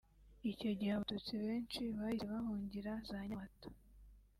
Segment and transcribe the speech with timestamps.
[0.51, 3.67] icyo gihe abatutsi benshi bahise bahungira za Nyamata”